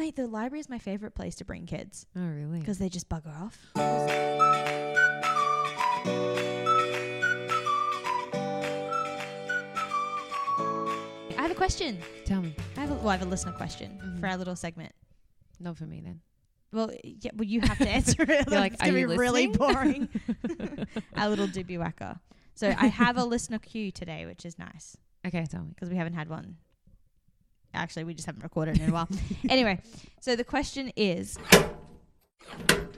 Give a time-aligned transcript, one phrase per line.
[0.00, 2.58] mate, the library is my favorite place to bring kids Oh, really?
[2.60, 3.58] because they just bugger off.
[11.36, 11.98] I have a question.
[12.24, 12.54] Tell me.
[12.76, 14.20] I have a, well, I have a listener question Mhm.
[14.20, 14.92] for our little segment.
[15.58, 16.20] Not for me then.
[16.72, 18.50] Well, yeah, well, you have to answer it.
[18.50, 20.08] You're like, it's "Are gonna you be really boring.
[21.16, 22.18] our little doobie whacker.
[22.54, 24.96] So I have a listener cue today, which is nice
[25.26, 25.70] Okay, tell me.
[25.74, 26.56] because we haven't had one.
[27.72, 29.08] Actually, we just haven't recorded in a while.
[29.48, 29.78] anyway,
[30.20, 31.38] so the question is,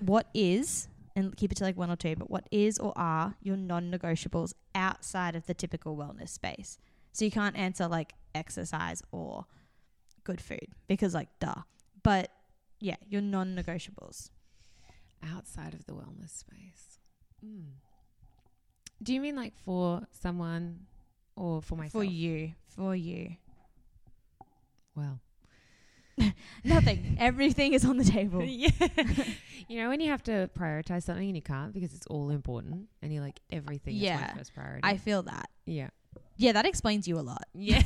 [0.00, 3.34] what is and keep it to like one or two, but what is or are
[3.42, 6.78] your non-negotiables outside of the typical wellness space?
[7.12, 9.44] So you can't answer like exercise or
[10.24, 11.62] good food because like duh.
[12.02, 12.30] But
[12.80, 14.30] yeah, your non-negotiables.
[15.24, 16.98] Outside of the wellness space.
[17.44, 17.66] Mm.
[19.02, 20.86] Do you mean like for someone
[21.36, 21.92] or for myself?
[21.92, 23.36] For you, for you.
[24.94, 25.20] Well.
[26.64, 27.16] Nothing.
[27.18, 28.42] Everything is on the table.
[28.44, 28.68] yeah.
[29.68, 32.88] you know when you have to prioritize something and you can't because it's all important
[33.00, 34.20] and you're like everything is Yeah.
[34.32, 34.80] my first priority.
[34.84, 35.48] I feel that.
[35.66, 35.88] yeah.
[36.36, 37.44] Yeah, that explains you a lot.
[37.54, 37.82] Yeah.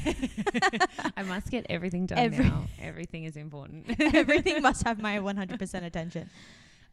[1.17, 2.65] I must get everything done Every- now.
[2.81, 3.85] Everything is important.
[4.15, 6.31] Everything must have my 100% attention.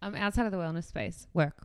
[0.02, 1.56] Um, outside of the wellness space, work.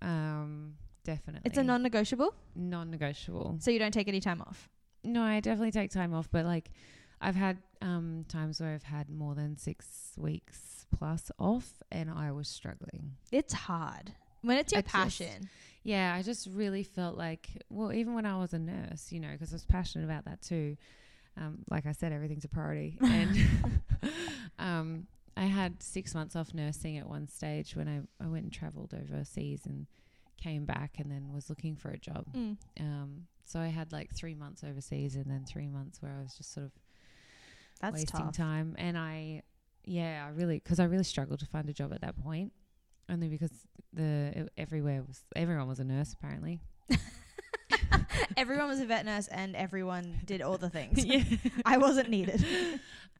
[0.00, 1.42] Um, definitely.
[1.44, 3.56] It's a non-negotiable, non-negotiable.
[3.60, 4.68] so you don't take any time off.
[5.02, 6.70] No, I definitely take time off, but like
[7.20, 12.32] I've had um times where I've had more than six weeks plus off, and I
[12.32, 13.12] was struggling.
[13.32, 15.48] It's hard when it's your I just- passion.
[15.84, 19.30] Yeah, I just really felt like, well, even when I was a nurse, you know,
[19.32, 20.76] because I was passionate about that too.
[21.38, 23.36] Um, like I said, everything's a priority, and
[24.58, 28.52] um, I had six months off nursing at one stage when I, I went and
[28.52, 29.86] travelled overseas and
[30.36, 32.26] came back, and then was looking for a job.
[32.36, 32.56] Mm.
[32.80, 36.34] Um, so I had like three months overseas, and then three months where I was
[36.36, 36.72] just sort of
[37.80, 38.36] That's wasting tough.
[38.36, 38.74] time.
[38.78, 39.42] And I,
[39.84, 42.52] yeah, I really, because I really struggled to find a job at that point,
[43.08, 43.50] only because
[43.92, 46.60] the e- everywhere was everyone was a nurse apparently.
[48.36, 51.04] everyone was a vet nurse and everyone did all the things.
[51.04, 51.24] yeah.
[51.64, 52.44] I wasn't needed.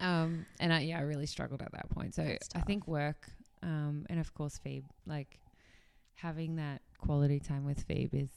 [0.01, 2.15] Um, and I, yeah, I really struggled at that point.
[2.15, 2.23] So
[2.55, 3.31] I think work,
[3.63, 5.41] um, and of course Phoebe, like
[6.15, 8.31] having that quality time with Phoebe is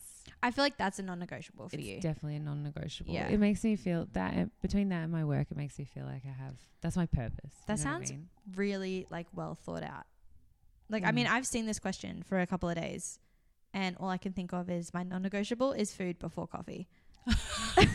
[0.43, 1.99] I feel like that's a non-negotiable for it's you.
[1.99, 3.13] definitely a non-negotiable.
[3.13, 3.27] Yeah.
[3.29, 6.05] It makes me feel that uh, between that and my work, it makes me feel
[6.05, 7.53] like I have that's my purpose.
[7.67, 8.27] That you know what I sounds mean?
[8.55, 10.05] really like well thought out.
[10.89, 11.15] Like I Mm.
[11.15, 13.19] mean, I've seen this question for a couple of days,
[13.73, 16.87] and all I can think of is my non-negotiable is food before coffee.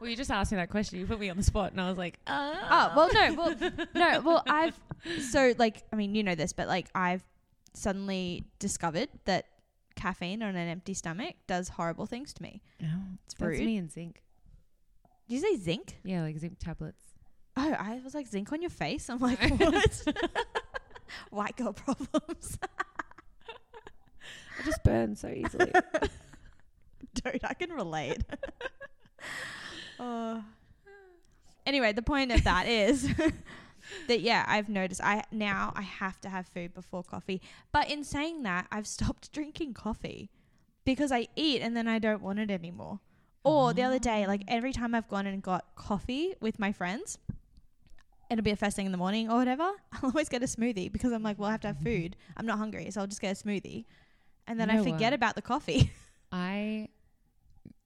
[0.00, 0.98] Well, you just asked me that question.
[0.98, 3.54] You put me on the spot, and I was like, Oh well, no, well,
[3.94, 4.78] no, well, I've
[5.30, 7.22] so like I mean, you know this, but like I've
[7.74, 9.44] suddenly discovered that
[10.00, 12.62] caffeine on an empty stomach does horrible things to me.
[12.80, 12.88] No,
[13.26, 14.22] It's that's me and zinc.
[15.28, 15.98] Did you say zinc?
[16.04, 17.02] Yeah, like zinc tablets.
[17.56, 19.08] Oh, I was like zinc on your face.
[19.10, 20.02] I'm like, what?
[21.30, 22.58] White girl problems.
[23.48, 25.70] I just burn so easily.
[27.14, 28.22] Dude, I can relate.
[29.98, 30.42] oh.
[31.66, 33.08] Anyway, the point of that is
[34.08, 37.40] that yeah, I've noticed I now I have to have food before coffee.
[37.72, 40.30] But in saying that, I've stopped drinking coffee
[40.84, 43.00] because I eat and then I don't want it anymore.
[43.42, 44.54] Or the other day, like ah.
[44.54, 47.18] every time I've gone and got coffee with my friends,
[48.30, 49.62] it'll be a first thing in the morning or whatever.
[49.92, 52.02] I'll always get a smoothie because I'm like, well, I have to have mm-hmm.
[52.02, 52.16] food.
[52.36, 53.84] I'm not hungry, so I'll just get a smoothie.
[54.46, 55.12] And then You I forget what?
[55.14, 55.90] about the coffee.
[56.32, 56.88] I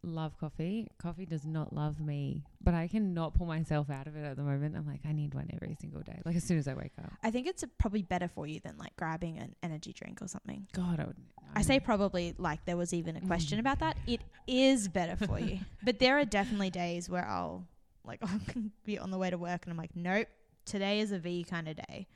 [0.04, 0.88] love coffee.
[0.98, 4.42] Coffee does not love me, but I cannot pull myself out of it at the
[4.42, 4.76] moment.
[4.76, 6.20] I'm like, I need one every single day.
[6.24, 7.12] Like as soon as I wake up.
[7.22, 10.66] I think it's probably better for you than like grabbing an energy drink or something.
[10.72, 11.16] God, I would.
[11.56, 13.96] I say probably like there was even a question about that.
[14.06, 15.60] It is better for you.
[15.82, 17.66] But there are definitely days where I'll
[18.04, 18.40] like I'll
[18.84, 20.28] be on the way to work and I'm like, nope,
[20.64, 22.06] today is a V kind of day.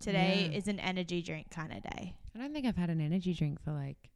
[0.00, 0.56] Today Yeah.
[0.58, 2.14] is an energy drink kind of day.
[2.34, 4.08] I don't think I've had an energy drink for like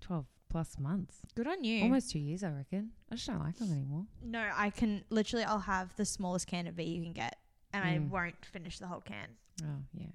[0.00, 1.82] twelve plus months, Good on you.
[1.82, 2.44] almost two years.
[2.44, 2.90] I reckon.
[3.10, 4.04] I just don't like them anymore.
[4.22, 7.36] No, I can literally I'll have the smallest can of V you can get
[7.72, 8.10] and I Mm.
[8.10, 9.28] won't finish the whole can,
[9.64, 10.06] Oh yeah.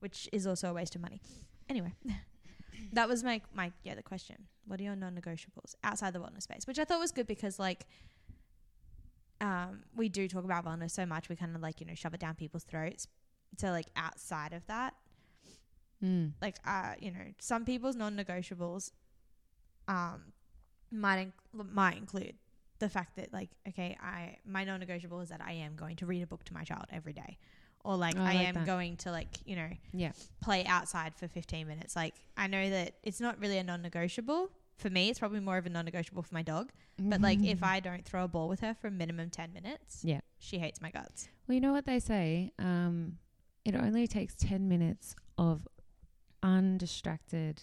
[0.00, 1.20] which is also a waste of money.
[1.68, 1.92] Anyway,
[2.92, 4.36] that was my my yeah the question.
[4.66, 6.66] What are your non-negotiables outside the wellness space?
[6.66, 7.86] Which I thought was good because like
[9.40, 12.14] um we do talk about wellness so much we kind of like you know shove
[12.14, 13.06] it down people's throats.
[13.58, 14.94] So like outside of that,
[16.02, 16.32] Mm.
[16.42, 18.90] like uh you know some people's non-negotiables
[19.88, 20.32] um
[20.90, 22.34] might inc- might include
[22.78, 26.22] the fact that like okay I my non-negotiable is that I am going to read
[26.22, 27.38] a book to my child every day
[27.84, 28.66] or like Oh, I I, like am that.
[28.66, 30.12] going to like you know Yeah.
[30.40, 34.90] play outside for 15 minutes like I know that it's not really a non-negotiable for
[34.90, 38.04] me it's probably more of a non-negotiable for my dog but like if I don't
[38.04, 40.20] throw a ball with her for a minimum 10 minutes Yeah.
[40.38, 42.52] she hates my guts Well, you know what they say.
[42.58, 43.18] Um,
[43.64, 45.66] it only takes 10 minutes of
[46.42, 47.62] undistracted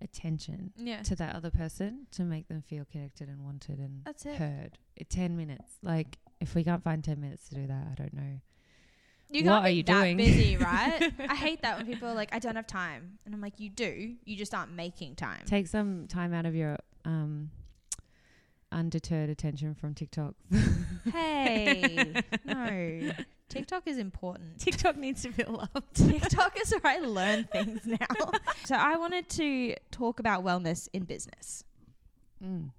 [0.00, 1.02] attention Yeah.
[1.02, 4.36] to that other person to make them feel connected and wanted and That's it.
[4.36, 4.78] heard.
[4.96, 5.74] It, 10 minutes.
[5.82, 8.40] Like, if we can't find 10 minutes to do that, I don't know.
[9.30, 10.16] You What can't are be you that doing?
[10.18, 11.12] busy, right?
[11.28, 13.18] I hate that when people are like, I don't have time.
[13.24, 14.14] And I'm like, you do.
[14.24, 15.40] You just aren't making time.
[15.46, 16.76] Take some time out of your
[17.06, 17.50] um,
[18.70, 20.34] undeterred attention from TikTok.
[21.12, 23.12] hey, no.
[23.54, 24.58] TikTok is important.
[24.58, 25.94] TikTok needs to feel loved.
[25.94, 28.30] TikTok is where I learn things now.
[28.64, 31.64] so I wanted to talk about wellness in business.
[32.44, 32.70] Mm.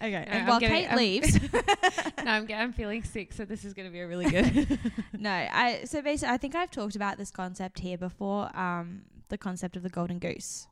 [0.00, 0.24] Okay.
[0.28, 1.52] And I'm while getting- Kate I'm- leaves,
[2.24, 4.78] no, I'm, I'm feeling sick, so this is going to be a really good.
[5.18, 8.56] no, I so basically I think I've talked about this concept here before.
[8.56, 10.66] Um, the concept of the golden goose.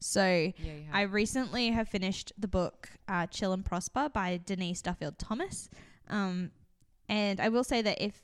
[0.00, 0.72] So yeah.
[0.92, 5.68] I recently have finished the book uh, Chill and Prosper by Denise Duffield Thomas.
[6.08, 6.50] Um,
[7.10, 8.22] and I will say that if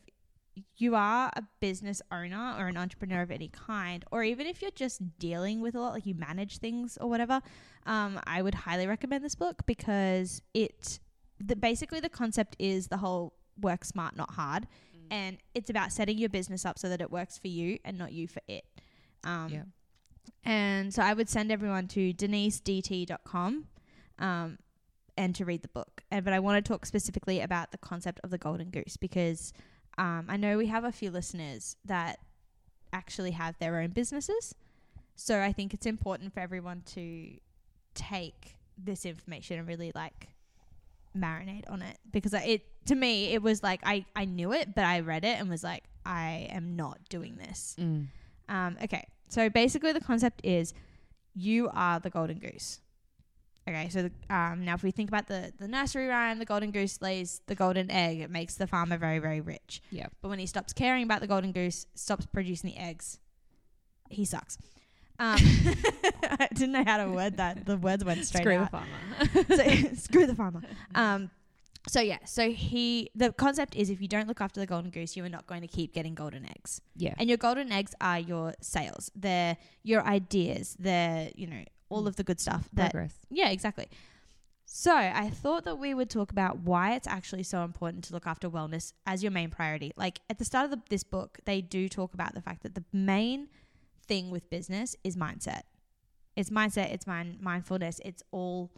[0.77, 4.71] you are a business owner or an entrepreneur of any kind, or even if you're
[4.71, 7.43] just dealing with a lot, like you manage things or whatever,
[7.85, 11.01] um, I would highly recommend this book because it,
[11.41, 14.69] the, basically, the concept is the whole work smart, not hard.
[15.11, 18.13] And it's about setting your business up so that it works for you and not
[18.13, 18.65] you for it.
[19.25, 19.63] Um, Yeah.
[20.45, 23.67] And so I would send everyone to denisedt.com
[24.19, 24.59] um,
[25.17, 26.03] and to read the book.
[26.11, 29.53] And but I want to talk specifically about the concept of the golden goose because
[29.99, 32.19] um, I know we have a few listeners that
[32.93, 34.55] actually have their own businesses.
[35.15, 37.37] So I think it's important for everyone to
[37.95, 40.29] take this information and really like
[41.17, 44.75] marinate on it because I- it to me it was like I I knew it
[44.75, 47.75] but I read it and was like I am not doing this.
[47.81, 48.07] Mm.
[48.49, 50.73] Um, okay, so basically the concept is
[51.35, 52.81] you are the golden goose.
[53.69, 56.71] Okay, so the, um, now if we think about the the nursery rhyme, the golden
[56.71, 58.21] goose lays the golden egg.
[58.21, 59.83] It makes the farmer very very rich.
[59.91, 60.07] Yeah.
[60.23, 63.19] But when he stops caring about the golden goose, stops producing the eggs,
[64.09, 64.59] he sucks.
[65.19, 65.39] Um,
[66.23, 67.65] I didn't know how to word that.
[67.65, 69.83] The words went straight Screw out the farmer.
[69.89, 70.63] so screw the farmer.
[70.95, 71.31] Um,
[71.89, 75.17] so yeah, so he the concept is if you don't look after the golden goose,
[75.17, 76.81] you are not going to keep getting golden eggs.
[76.97, 77.15] yeah.
[77.19, 79.11] And your golden eggs are your sales.
[79.15, 80.77] They're your ideas.
[80.79, 82.69] They're you know all of the good stuff.
[82.73, 83.15] That Progress.
[83.31, 83.89] yeah, exactly.
[84.65, 88.27] So I thought that we would talk about why it's actually so important to look
[88.27, 89.93] after wellness as your main priority.
[89.97, 92.75] Like at the start of the, this book, they do talk about the fact that
[92.75, 93.49] the main
[94.07, 95.63] thing with business is mindset.
[96.35, 96.93] It's mindset.
[96.93, 98.01] It's mind mindfulness.
[98.05, 98.73] It's all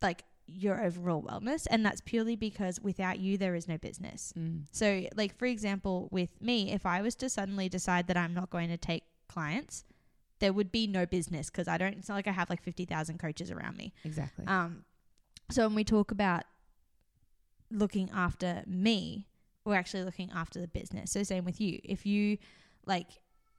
[0.00, 4.32] like your overall wellness, and that's purely because without you, there is no business.
[4.38, 4.62] Mm.
[4.70, 8.50] So, like for example, with me, if I was to suddenly decide that I'm not
[8.50, 9.84] going to take clients,
[10.40, 11.94] there would be no business because I don't.
[11.94, 13.92] It's not like I have like fifty thousand coaches around me.
[14.04, 14.46] Exactly.
[14.46, 14.84] Um,
[15.50, 16.44] so when we talk about
[17.70, 19.26] looking after me,
[19.64, 21.12] we're actually looking after the business.
[21.12, 21.80] So same with you.
[21.84, 22.38] If you
[22.86, 23.06] like,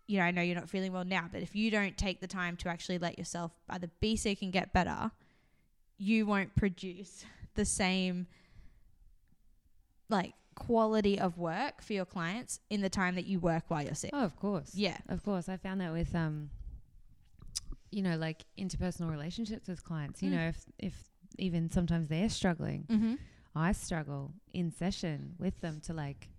[0.08, 2.28] you know, I know you're not feeling well now, but if you don't take the
[2.28, 5.12] time to actually let yourself either be sick and get better,
[5.98, 7.26] you won't produce
[7.56, 8.28] the same
[10.10, 13.96] like quality of work for your clients in the time that you work while you're
[13.96, 14.12] sick.
[14.14, 14.72] oh, of course.
[14.74, 14.98] Yeah.
[15.10, 15.50] Of course.
[15.50, 16.50] I found that with um
[17.92, 20.22] you know, like interpersonal relationships with clients.
[20.24, 20.36] You Mm.
[20.36, 20.94] know, if if
[21.38, 23.16] even sometimes they're struggling, Mm-hmm.
[23.56, 26.30] I struggle in session with them to like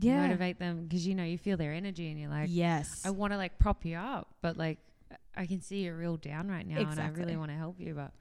[0.00, 0.20] Yeah.
[0.22, 3.02] motivate them because you know you feel their energy and you're like, yes.
[3.04, 4.78] I want to like prop you up, but like
[5.36, 7.94] I can see you're real down right now, and I really want to help you,
[7.94, 8.12] but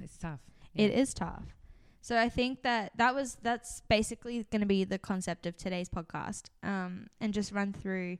[0.00, 0.40] it's tough.
[0.74, 1.44] It is tough.
[2.02, 5.88] So I think that that was that's basically going to be the concept of today's
[5.88, 8.18] podcast, um, and just run through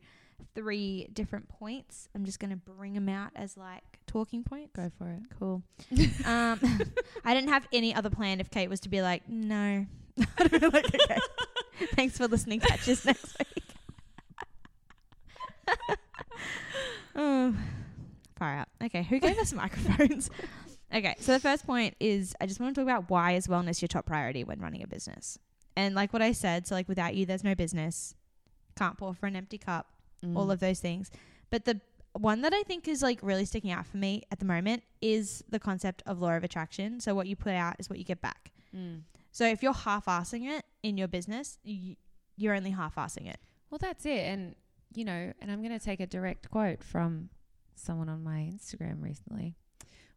[0.55, 2.09] three different points.
[2.15, 4.73] I'm just going to bring them out as like talking points.
[4.75, 5.23] Go for it.
[5.39, 5.63] Cool.
[6.25, 6.61] um,
[7.25, 9.87] I didn't have any other plan if Kate was to be like, no.
[10.39, 11.19] Like, okay.
[11.95, 12.61] Thanks for listening.
[12.61, 13.65] Catch us next week.
[17.15, 17.55] oh,
[18.39, 18.69] far out.
[18.83, 20.31] Okay, who gave us microphones?
[20.95, 23.83] Okay, so the first point is I just want to talk about why is wellness
[23.83, 25.39] your top priority when running a business?
[25.77, 28.15] And like what I said, so like without you, there's no business.
[28.79, 29.87] Can't pour for an empty cup
[30.25, 30.37] Mm.
[30.37, 31.11] all of those things.
[31.51, 31.81] But the
[32.13, 35.45] one that I think is like really sticking out for me at the moment is
[35.49, 37.01] the concept of law of attraction.
[37.01, 38.53] So what you put out is what you get back.
[38.75, 39.03] Mm.
[39.31, 41.97] So if you're half-assing it in your business, you,
[42.37, 43.39] you're only half-assing it.
[43.71, 44.21] Well, that's it.
[44.21, 44.55] And,
[44.95, 47.29] you know, and I'm going to take a direct quote from
[47.75, 49.55] someone on my Instagram recently.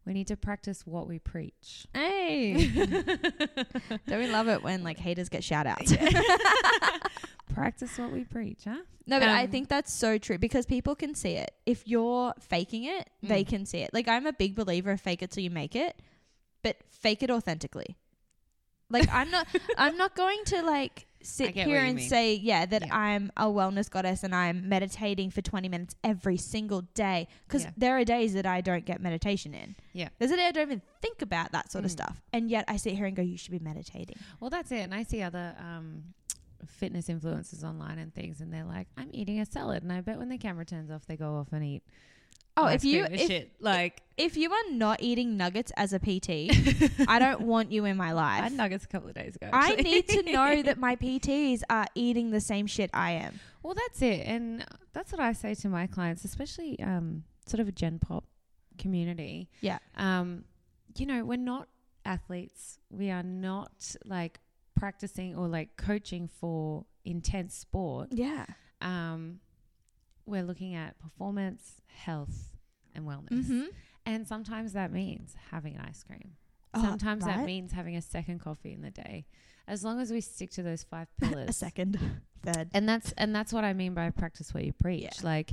[0.06, 1.86] We need to practice what we preach.
[1.92, 2.68] Hey,
[4.08, 5.92] don't we love it when like haters get shout outs?
[7.60, 8.78] practice what we preach, huh?
[9.06, 11.52] No, but I Um, think that's so true because people can see it.
[11.66, 13.48] If you're faking it, they Mm.
[13.48, 13.90] can see it.
[13.92, 16.00] Like I'm a big believer of fake it till you make it,
[16.62, 17.96] but fake it authentically.
[18.88, 19.46] Like I'm not
[19.78, 22.08] I'm not going to like sit here and mean.
[22.08, 22.96] say, yeah, that Yeah.
[22.96, 27.28] I'm a wellness goddess and I'm meditating for 20 minutes every single day.
[27.46, 27.70] Because Yeah.
[27.76, 29.76] there are days that I don't get meditation in.
[29.92, 30.08] Yeah.
[30.18, 31.98] There's a day I don't even think about that sort of Mm.
[31.98, 32.22] stuff.
[32.32, 34.16] And yet I sit here and go, you should be meditating.
[34.40, 34.80] Well, that's it.
[34.80, 36.14] And I see other um,
[36.66, 40.18] fitness influencers online and things, and they're like, "I'm eating a salad," and I bet
[40.18, 41.82] when the camera turns off, they go off and eat.
[42.56, 46.50] Oh, if you if, shit like if you are not eating nuggets as a PT,
[47.08, 48.40] I don't want you in my life.
[48.40, 49.48] I had nuggets a couple of days ago.
[49.52, 53.40] I need to know that my PTs are eating the same shit I am.
[53.62, 57.68] Well, that's it, and that's what I say to my clients, especially um, sort of
[57.68, 58.24] a Gen Pop
[58.78, 59.48] community.
[59.60, 59.78] Yeah.
[59.96, 60.44] Um,
[60.96, 61.68] you know, we're not
[62.04, 62.78] athletes.
[62.90, 64.40] We are not like
[64.80, 68.08] practicing or like coaching for intense sport.
[68.10, 68.46] Yeah.
[68.80, 69.40] Um,
[70.26, 72.56] we're looking at performance, health,
[72.94, 73.44] and wellness.
[73.44, 73.64] Mm-hmm.
[74.06, 76.32] And sometimes that means having an ice cream.
[76.72, 79.26] Oh, Sometimes that means having a second coffee in the day.
[79.68, 81.50] As long as we stick to those five pillars.
[81.50, 81.98] a second,
[82.42, 82.70] third.
[82.72, 85.02] And that's and that's what I mean by practice what you preach.
[85.02, 85.10] Yeah.
[85.22, 85.52] Like,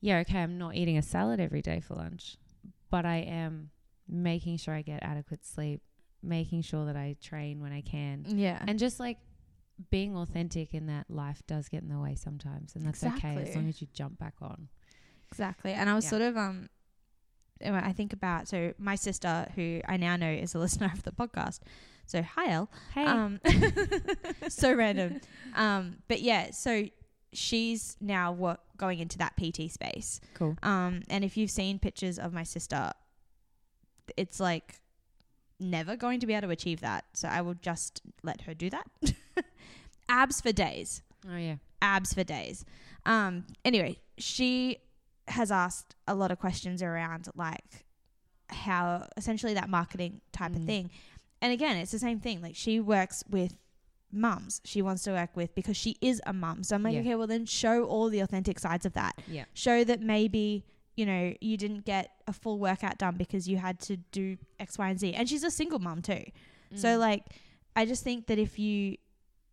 [0.00, 2.36] yeah, okay, I'm not eating a salad every day for lunch,
[2.90, 3.70] but I am
[4.08, 5.82] making sure I get adequate sleep,
[6.22, 8.24] making sure that I train when I can.
[8.28, 8.62] Yeah.
[8.66, 9.18] And just like
[9.90, 12.76] being authentic in that life does get in the way sometimes.
[12.76, 14.68] And that's okay as long as you jump back on.
[15.30, 15.72] Exactly.
[15.72, 16.10] And I was Yeah.
[16.10, 16.68] sort of um
[17.64, 21.12] I think about so my sister who I now know is a listener of the
[21.12, 21.60] podcast.
[22.06, 22.70] So hi Elle.
[22.94, 23.04] Hey.
[23.06, 23.40] Um
[24.48, 25.20] so random.
[25.54, 26.84] Um but yeah, so
[27.32, 30.20] she's now what going into that PT space.
[30.34, 30.56] cool.
[30.62, 32.92] Um and if you've seen pictures of my sister
[34.16, 34.80] it's like
[35.62, 37.04] never going to be able to achieve that.
[37.14, 38.86] So I will just let her do that.
[40.08, 41.56] Abs for days Oh yeah.
[41.80, 42.64] abs for days.
[43.06, 44.78] Um, anyway, she
[45.28, 47.84] has asked a lot of questions around like
[48.48, 50.66] how essentially that marketing type of Mm.
[50.66, 50.90] thing.
[51.40, 52.42] And again, it's the same thing.
[52.42, 53.56] Like she works with
[54.10, 54.60] mums.
[54.64, 56.62] She wants to work with because she is a mum.
[56.64, 57.00] So I'm like, Yeah.
[57.00, 59.14] okay, well then show all the authentic sides of that.
[59.28, 59.44] Yeah.
[59.54, 60.64] Show that maybe
[61.02, 64.78] you know you didn't get a full workout done because you had to do X,
[64.78, 65.14] Y, and Z.
[65.14, 66.24] And she's a single mum too.
[66.72, 66.78] Mm.
[66.82, 67.24] So like
[67.74, 68.98] I just think that if you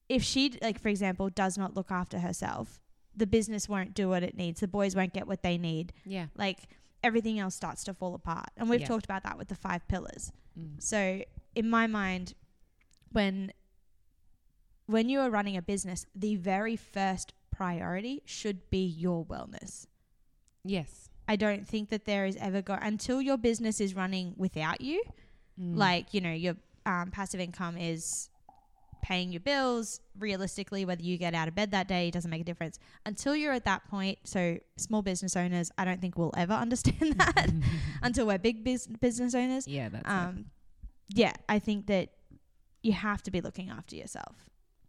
[0.09, 2.79] if she like for example does not look after herself,
[3.15, 4.59] the business won't do what it needs.
[4.59, 5.91] The boys won't get what they need.
[6.05, 6.27] Yeah.
[6.35, 6.59] Like
[7.03, 8.49] everything else starts to fall apart.
[8.55, 8.87] And we've Yeah.
[8.93, 10.31] talked about that with the five pillars.
[10.59, 10.81] Mm.
[10.83, 11.23] So
[11.55, 12.35] in my mind
[13.11, 13.51] when
[14.85, 19.87] when you are running a business, the very first priority should be your wellness.
[20.63, 21.08] Yes.
[21.29, 25.01] I don't think that there is ever go until your business is running without you
[25.61, 25.75] Mm.
[25.75, 26.55] like you know your
[26.85, 28.29] um, passive income is
[29.01, 32.45] paying your bills realistically whether you get out of bed that day doesn't make a
[32.45, 36.53] difference until you're at that point so small business owners i don't think will ever
[36.65, 37.49] understand that
[38.01, 40.09] until we're big bus- business owners yeah, that's it.
[40.09, 40.45] um,
[41.09, 42.07] yeah i think that
[42.83, 44.35] you have to be looking after yourself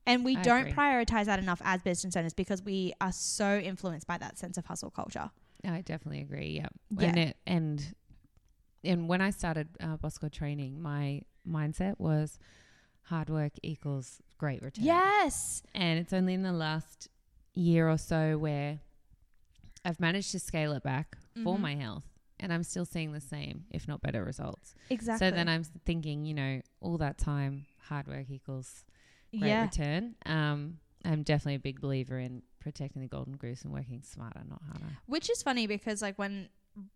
[0.07, 0.73] and we I don't agree.
[0.73, 4.67] prioritize that enough as business owners because we are so influenced by that sense of
[4.67, 5.31] hustle culture
[5.65, 6.49] I definitely agree.
[6.61, 6.69] Yeah.
[6.99, 7.09] Yeah.
[7.09, 7.95] And it, and
[8.83, 12.39] and when I started uh, Bosco training, my mindset was
[13.03, 14.85] hard work equals great return.
[14.87, 17.09] yes And it's only in the last
[17.55, 18.81] year or so where
[19.85, 21.61] I've managed to scale it back for Mhm.
[21.61, 22.05] my health,
[22.39, 24.75] and I'm still seeing the same, if not better, results.
[24.91, 28.85] exactly So then I'm thinking, you know, all that time, hard work equals
[29.31, 30.17] great yeah return.
[30.27, 34.63] Um, I'm definitely a big believer in protecting the golden goose and working smarter, not
[34.71, 34.87] harder.
[35.07, 36.49] Which is funny because like when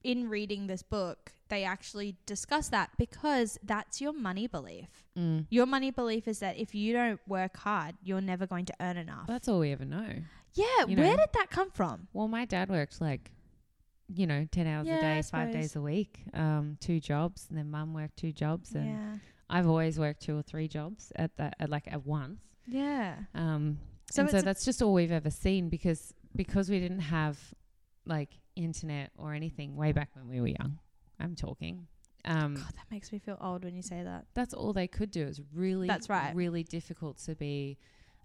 [0.05, 4.87] in reading this book, they actually discuss that because that's your money belief.
[5.19, 5.47] Mm.
[5.51, 8.97] Your money belief is that if you don't work hard, you're never going to earn
[8.97, 9.27] enough.
[9.27, 10.15] That's all we ever know.
[10.55, 11.17] yeah, you where know.
[11.17, 12.07] did that come from?
[12.13, 13.33] Well, my dad worked like,
[14.15, 17.47] you know, 10 hours Yeah, a day, five days a week, um, two jobs.
[17.49, 18.75] And then mum worked two jobs.
[18.75, 19.17] And Yeah.
[19.51, 22.39] I've always worked two or three jobs at that, at like at once.
[22.67, 23.17] Yeah.
[23.35, 23.79] Um,
[24.11, 27.39] So and so that's just all we've ever seen because, because we didn't have
[28.07, 30.79] like internet or anything way back when we were young.
[31.19, 31.87] I'm talking.
[32.27, 34.27] Um, God, that makes me feel old when you say that.
[34.35, 35.27] that's all they could do.
[35.27, 36.35] It's really, That's right.
[36.35, 37.77] really difficult to be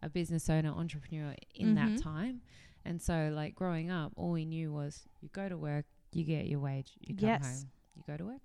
[0.01, 1.75] a business owner, entrepreneur in Mhm.
[1.75, 2.41] that time.
[2.85, 6.47] And so, like growing up, all we knew was you go to work, you get
[6.47, 7.43] your wage, you come Yes.
[7.61, 8.41] home, you go to work,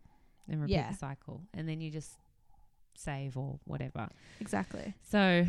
[0.49, 0.91] and repeat Yeah.
[0.91, 2.17] the cycle, and then you just
[2.97, 4.09] save or whatever.
[4.41, 4.95] Exactly.
[5.03, 5.47] So,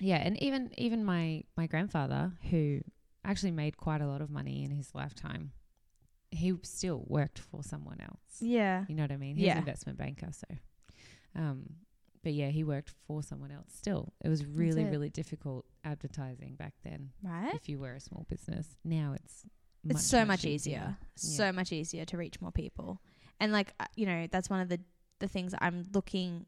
[0.00, 2.80] yeah, and even even my my grandfather, who
[3.24, 5.52] actually made quite a lot of money in his lifetime,
[6.30, 8.40] he still worked for someone else.
[8.40, 8.84] Yeah.
[8.88, 9.36] You know what I mean?
[9.36, 9.52] He's Yeah.
[9.52, 10.46] an investment banker, so.
[11.36, 11.64] Um,
[12.22, 13.72] but yeah, he worked for someone else.
[13.72, 14.90] Still, it was really, it.
[14.90, 17.10] really difficult advertising back then.
[17.22, 17.54] Right?
[17.54, 19.44] If you were a small business, now it's
[19.88, 20.96] it's so much easier.
[21.16, 23.00] So much easier to reach more people.
[23.38, 24.80] And like uh, you know, that's one of the
[25.20, 26.46] the things I'm looking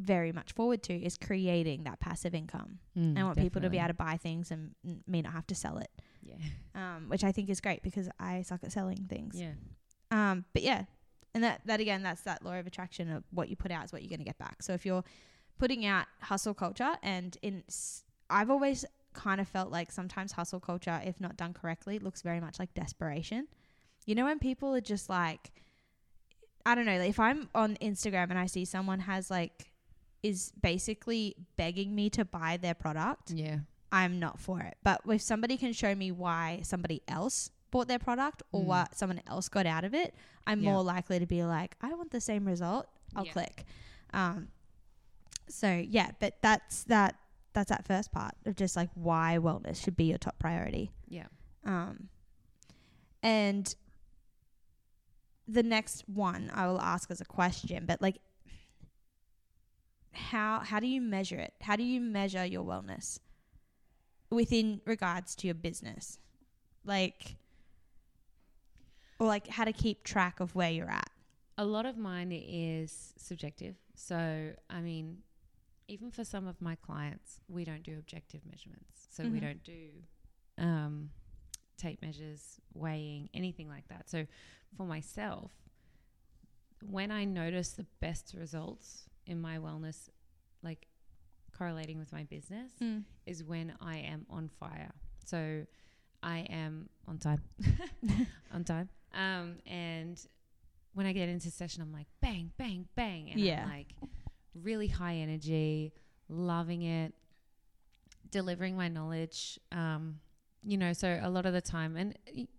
[0.00, 2.78] very much forward to is creating that passive income.
[2.96, 5.46] Mm, I want people to be able to buy things and n- me not have
[5.48, 5.90] to sell it,
[6.22, 6.36] Yeah.
[6.74, 9.38] um, which I think is great because I suck at selling things.
[9.38, 9.52] Yeah.
[10.10, 10.84] Um, but yeah,
[11.34, 13.92] and that that again, that's that law of attraction of what you put out is
[13.92, 14.62] what you're going to get back.
[14.62, 15.04] So if you're
[15.58, 20.60] putting out hustle culture, and in, s- I've always kind of felt like sometimes hustle
[20.60, 23.46] culture, if not done correctly, looks very much like desperation.
[24.06, 25.52] You know when people are just like,
[26.66, 29.69] I don't know, like if I'm on Instagram and I see someone has like
[30.22, 33.60] is basically begging me to buy their product, Yeah.
[33.92, 34.76] I'm not for it.
[34.82, 38.66] But if somebody can show me why somebody else bought their product or Mm.
[38.66, 40.14] what someone else got out of it,
[40.46, 40.72] I'm Yeah.
[40.72, 42.88] more likely to be like, I want the same result.
[43.16, 43.32] I'll Yeah.
[43.32, 43.64] click.
[44.12, 44.48] Um,
[45.48, 47.16] so yeah, but that's that.
[47.52, 50.92] That's that first part of just like why wellness should be your top priority.
[51.08, 51.26] Yeah.
[51.64, 52.08] Um,
[53.24, 53.74] and
[55.48, 58.18] the next one I will ask as a question, but like,
[60.12, 61.54] how how do you measure it?
[61.60, 63.18] How do you measure your wellness
[64.30, 66.18] within regards to your business,
[66.84, 67.36] like,
[69.18, 71.10] or like how to keep track of where you're at?
[71.58, 73.76] A lot of mine is subjective.
[73.94, 75.18] So, I mean,
[75.88, 79.08] even for some of my clients, we don't do objective measurements.
[79.10, 79.40] So, we Mhm.
[79.40, 79.90] don't do
[80.58, 81.10] um,
[81.76, 84.08] tape measures, weighing, anything like that.
[84.08, 84.26] So,
[84.76, 85.52] for myself,
[86.82, 90.08] when I notice the best results in my wellness,
[90.62, 90.86] like
[91.56, 92.72] correlating with my business,
[93.26, 94.92] is when I am on fire.
[95.24, 95.64] So
[96.22, 97.42] I am on time,
[98.52, 98.88] on time.
[99.14, 100.20] Um, and
[100.94, 103.62] when I get into session, I'm like bang, bang, bang, and Yeah.
[103.64, 103.94] I'm like
[104.54, 105.92] really high energy,
[106.28, 107.14] loving it,
[108.30, 109.58] delivering my knowledge.
[109.72, 110.20] Um,
[110.62, 112.18] you know, so a lot of the time, and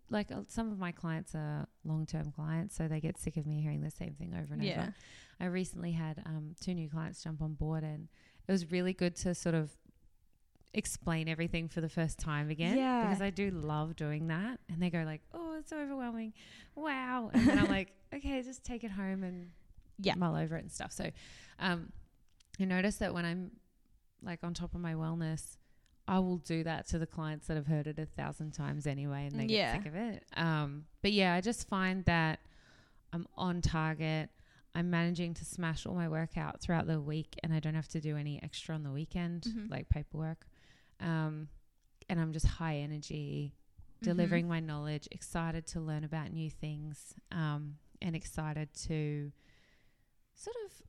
[0.10, 3.46] like uh, some of my clients are long term clients, so they get sick of
[3.46, 4.94] me hearing the same thing over and over.
[5.42, 8.08] I recently had um, two new clients jump on board, and
[8.48, 9.72] it was really good to sort of
[10.74, 12.78] explain everything for the first time again.
[12.78, 13.02] Yeah.
[13.02, 14.60] Because I do love doing that.
[14.70, 16.34] And they go like, "Oh, it's so overwhelming!
[16.76, 19.50] Wow!" And then I'm like, "Okay, just take it home and
[20.00, 20.16] Yeah.
[20.16, 21.10] mull over it and stuff." So,
[21.60, 21.92] um,
[22.60, 23.52] I notice that when I'm
[24.24, 25.58] like on top of my wellness.
[26.08, 29.28] I will do that to the clients that have heard it a thousand times anyway,
[29.28, 29.74] and they Yeah.
[29.74, 30.26] get sick of it.
[30.36, 32.40] Um, but yeah, I just find that
[33.14, 34.30] I'm on target.
[34.74, 37.90] I'm managing to smash all my work out throughout the week, and I don't have
[37.90, 39.70] to do any extra on the weekend, Mhm.
[39.70, 40.46] like paperwork.
[41.00, 41.50] Um,
[42.10, 43.54] and I'm just high energy,
[43.96, 44.06] Mm-hmm.
[44.06, 49.32] delivering my knowledge, excited to learn about new things, um, and excited to
[50.36, 50.82] sort of,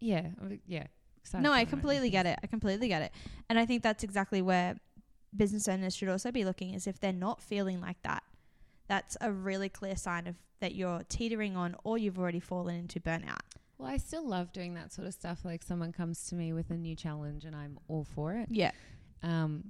[0.00, 0.86] yeah, uh, yeah.
[1.18, 2.38] Excited No, I learn about new completely get it.
[2.42, 3.12] I completely get it.
[3.48, 4.76] And I think that's exactly where
[5.36, 8.22] business owners should also be looking is if they're not feeling like that.
[8.90, 12.98] That's a really clear sign of that you're teetering on or you've already fallen into
[12.98, 13.38] burnout.
[13.78, 15.38] Well, I still love doing that sort of stuff.
[15.44, 18.48] Like someone comes to me with a new challenge, and I'm all for it.
[18.50, 18.72] Yeah.
[19.22, 19.62] Um,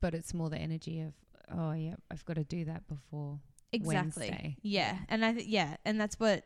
[0.00, 1.12] but it's more the energy of,
[1.52, 3.40] oh yeah, I've got to do that before
[3.72, 4.28] Exactly.
[4.28, 4.56] Wednesday.
[4.62, 4.96] Yeah.
[5.08, 6.44] And I think yeah, and that's what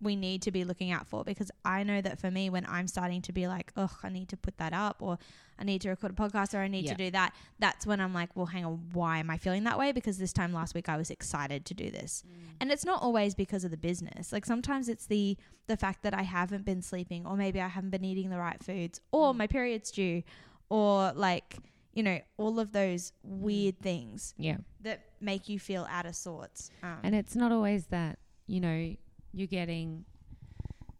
[0.00, 2.86] we need to be looking out for because I know that for me when I'm
[2.86, 5.18] starting to be like, "Oh, I need to put that up or
[5.58, 6.92] I need to record a podcast or I need Yeah.
[6.92, 9.76] to do that." That's when I'm like, "Well, hang on, why am I feeling that
[9.78, 12.22] way?" Because this time last week I was excited to do this.
[12.60, 14.32] And it's not always because of the business.
[14.32, 17.90] Like sometimes it's the the fact that I haven't been sleeping or maybe I haven't
[17.90, 19.36] been eating the right foods or Mm.
[19.36, 20.22] my period's due
[20.70, 21.58] or like,
[21.92, 24.58] you know, all of those weird things Yeah.
[24.80, 26.70] that make you feel out of sorts.
[26.82, 28.96] Um, And it's not always that, you know,
[29.32, 30.04] you're getting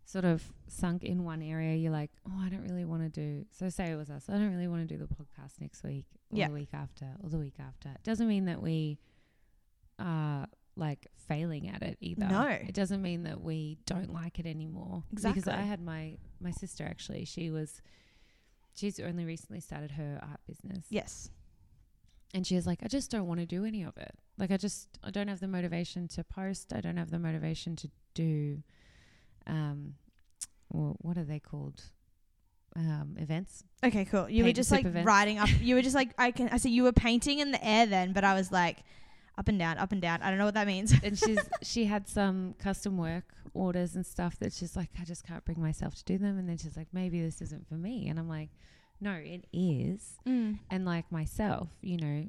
[0.04, 1.76] sort of sunk in one area.
[1.76, 3.44] You're like, oh, I don't really want to do.
[3.50, 4.24] So, say it was us.
[4.28, 6.48] I don't really want to do the podcast next week or Yeah.
[6.48, 7.90] the week after or the week after.
[7.90, 8.98] It doesn't mean that we
[9.98, 12.26] are like failing at it either.
[12.28, 12.46] No.
[12.46, 15.02] It doesn't mean that we don't like it anymore.
[15.12, 15.40] Exactly.
[15.40, 17.82] Because I had my, my sister actually, she was,
[18.74, 20.86] she's only recently started her art business.
[20.88, 21.30] yes.
[22.34, 24.12] And she was like, I just don't want to do any of it.
[24.36, 26.74] Like, I just, I don't have the motivation to post.
[26.74, 27.90] I don't have the motivation to
[28.22, 28.62] do,
[29.46, 29.94] um,
[30.70, 31.82] well, what are they called?
[32.76, 33.64] Um, events.
[33.84, 34.28] Okay, cool.
[34.28, 35.06] You were just like events.
[35.06, 35.48] riding up.
[35.60, 36.48] You were just like I can.
[36.50, 38.84] I see you were painting in the air then, but I was like
[39.38, 40.20] up and down, up and down.
[40.20, 40.92] I don't know what that means.
[41.02, 45.24] And she's, she had some custom work orders and stuff that she's like, I just
[45.24, 46.38] can't bring myself to do them.
[46.38, 48.08] And then she's like, maybe this isn't for me.
[48.08, 48.50] And I'm like,
[49.00, 50.18] no, it is.
[50.26, 50.58] Mm.
[50.70, 52.26] And like myself, you know,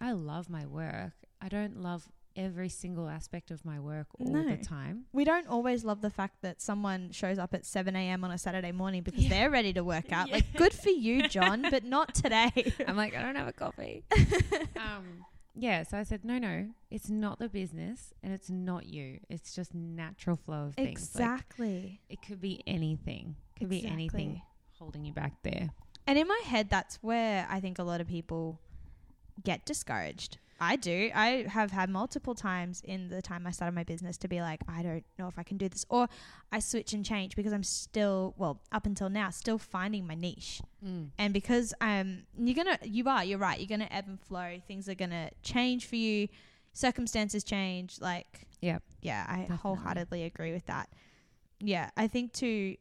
[0.00, 1.12] I love my work.
[1.40, 4.44] I don't love every single aspect of my work all No.
[4.44, 5.04] the time.
[5.12, 8.24] We don't always love the fact that someone shows up at 7 a.m.
[8.24, 9.28] on a Saturday morning because Yeah.
[9.30, 10.28] they're ready to work out.
[10.32, 10.34] Yeah.
[10.36, 12.72] Like, good for you, John, but not today.
[12.86, 14.04] I'm like, I don't have a coffee.
[14.76, 19.20] um, yeah, so I said, no, no, it's not the business and it's not you.
[19.28, 20.88] It's just natural flow of things.
[21.14, 22.00] Like, Exactly.
[22.08, 23.36] it could be anything.
[23.58, 24.40] Could be anything
[24.78, 25.70] holding you back there.
[26.06, 28.60] And in my head, that's where I think a lot of people
[29.44, 30.38] get discouraged.
[30.62, 31.10] I do.
[31.12, 34.60] I have had multiple times in the time I started my business to be like,
[34.68, 35.84] I don't know if I can do this.
[35.88, 36.08] Or
[36.52, 40.62] I switch and change because I'm still, well, up until now, still finding my niche.
[41.18, 44.20] And because um, you're going to, you are, you're right, you're going to ebb and
[44.20, 44.62] flow.
[44.68, 46.28] Things are going to change for you.
[46.72, 48.00] Circumstances change.
[48.00, 49.56] Like, yeah, yeah, I Definitely.
[49.56, 50.88] wholeheartedly agree with that.
[51.58, 52.76] Yeah, I think too,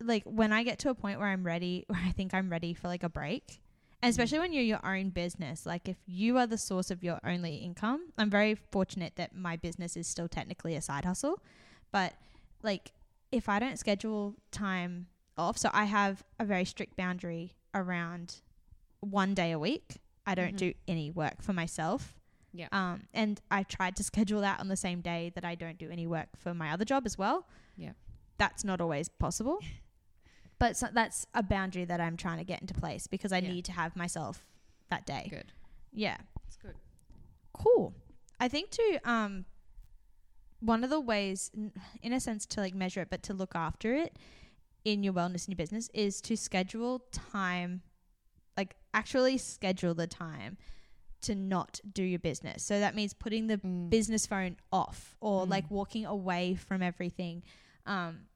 [0.00, 2.74] like when I get to a point where I'm ready, where I think I'm ready
[2.74, 3.60] for like a break,
[4.08, 7.56] especially when you're your own business, like if you are the source of your only
[7.56, 11.40] income, I'm very fortunate that my business is still technically a side hustle,
[11.92, 12.14] but
[12.62, 12.92] like
[13.32, 15.06] if I don't schedule time
[15.38, 18.36] off, so I have a very strict boundary around
[19.00, 19.96] one day a week.
[20.26, 20.58] I don't Mhm.
[20.58, 22.14] do any work for myself.
[22.52, 22.68] Yeah.
[22.72, 25.90] Um, and I tried to schedule that on the same day that I don't do
[25.90, 27.46] any work for my other job as well.
[27.76, 27.92] Yeah.
[28.38, 29.58] That's not always possible.
[30.58, 33.52] but so that's a boundary that I'm trying to get into place because I Yeah.
[33.52, 34.44] need to have myself
[34.88, 35.26] that day.
[35.30, 35.52] Good.
[35.92, 36.18] Yeah.
[36.46, 36.76] It's good.
[37.52, 37.94] Cool.
[38.38, 39.44] I think too, um,
[40.60, 43.54] one of the ways, n- in a sense, to like measure it, but to look
[43.54, 44.18] after it
[44.84, 47.82] in your wellness and your business is to schedule time,
[48.56, 50.56] like actually schedule the time
[51.22, 52.62] to not do your business.
[52.62, 53.90] So that means putting the Mm.
[53.90, 55.50] business phone off or Mm.
[55.50, 57.42] like walking away from everything.
[57.84, 58.26] Um,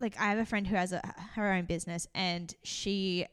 [0.00, 1.00] like I have a friend who has a,
[1.34, 3.26] her own business and she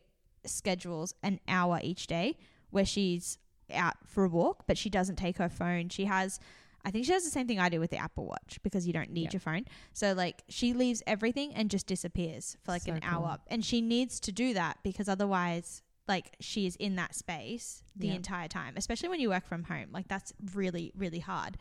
[0.45, 2.37] schedules an hour each day
[2.71, 3.37] where she's
[3.73, 5.89] out for a walk, but she doesn't take her phone.
[5.89, 6.39] She has,
[6.83, 8.93] I think she has the same thing I do with the Apple Watch because you
[8.93, 9.33] don't need Yep.
[9.33, 9.65] your phone.
[9.93, 13.09] So like she leaves everything and just disappears for like So an cool.
[13.09, 17.83] hour, and she needs to do that because otherwise, like she is in that space
[17.95, 18.15] the Yep.
[18.17, 19.87] entire time, especially when you work from home.
[19.91, 21.57] Like that's really really hard,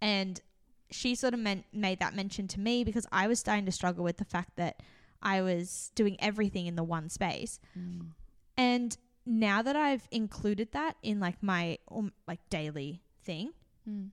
[0.00, 0.40] and
[0.90, 4.04] she sort of meant made that mention to me because I was starting to struggle
[4.04, 4.82] with the fact that
[5.22, 7.58] I was doing everything in the one space.
[7.78, 8.08] Mm.
[8.56, 13.52] And now that I've included that in like my um, like daily thing,
[13.88, 14.12] Mm.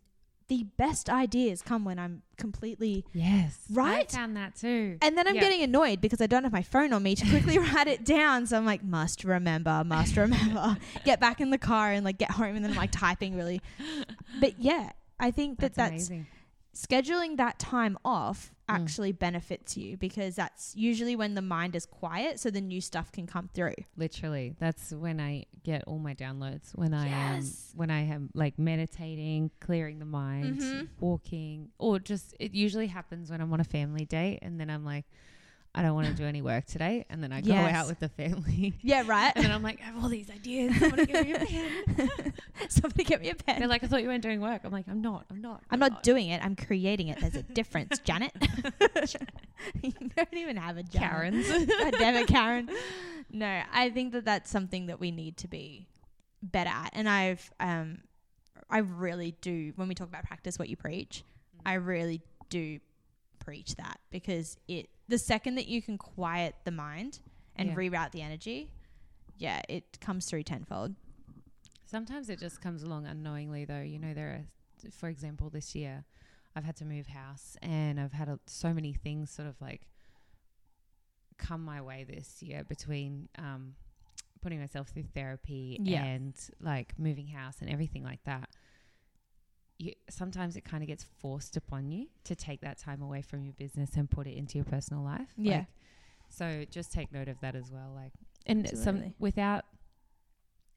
[0.50, 3.58] the best ideas come when I'm completely Yes.
[3.72, 4.06] Right?
[4.14, 4.98] I found that too.
[5.02, 5.42] and then I'm Yeah.
[5.42, 8.48] getting annoyed because I don't have my phone on me to quickly write it down.
[8.48, 10.78] So I'm like, must remember, must remember.
[11.06, 13.62] get back in the car and like get home and then I'm like typing really.
[14.42, 16.28] But yeah, I think That's, that that's amazing.
[16.74, 18.76] Scheduling that time off Mm.
[18.76, 23.12] actually benefits you because that's usually when the mind is quiet so the new stuff
[23.12, 23.76] can come through.
[23.98, 26.72] Literally, that's when I get all my downloads.
[26.76, 27.42] When I am
[27.76, 30.88] when I am like meditating, clearing the mind, Mhm.
[31.02, 34.86] walking, or just it usually happens when I'm on a family date, and then I'm
[34.86, 35.06] like,
[35.74, 37.74] I don't want to do any work today, and then I go Yes.
[37.74, 39.32] out with the family, Yeah, right.
[39.36, 40.76] and then I'm like, I have all these ideas.
[40.78, 42.34] Somebody give me a pen.
[42.70, 43.60] Somebody get me a pen.
[43.60, 44.62] They're like, I thought you weren't doing work.
[44.66, 45.26] I'm like, I'm not.
[45.32, 45.64] I'm not.
[45.72, 46.44] I'm not doing it.
[46.44, 47.22] I'm creating it.
[47.22, 48.34] There's a difference, Janet.
[49.82, 51.10] you don't even have a Janet.
[51.10, 51.48] Karens.
[51.68, 52.70] God damn it, Karen.
[53.32, 55.88] No, I think that that's something that we need to be
[56.44, 56.90] better at.
[56.94, 58.00] And I've, um,
[58.70, 59.72] I really do.
[59.78, 61.24] When we talk about practice, what you preach,
[61.66, 62.80] I really do
[63.40, 64.90] preach that because it.
[65.12, 67.20] The second that you can quiet the mind
[67.58, 67.76] and Yeah.
[67.76, 68.72] reroute the energy,
[69.38, 70.96] yeah, it comes through tenfold.
[71.86, 73.82] Sometimes it just comes along unknowingly, though.
[73.82, 76.06] You know, there are, for example, this year,
[76.56, 79.88] I've had to move house, and I've had a, so many things sort of like
[81.38, 83.76] come my way this year between um,
[84.42, 86.04] putting myself through therapy Yeah.
[86.04, 88.50] and like moving house and everything like that.
[89.82, 93.44] You, sometimes it kind of gets forced upon you to take that time away from
[93.44, 95.30] your business and put it into your personal life.
[95.38, 95.58] Yeah.
[95.58, 95.66] Like,
[96.30, 97.92] so just take note of that as well.
[97.96, 98.12] Like,
[98.46, 99.66] and some without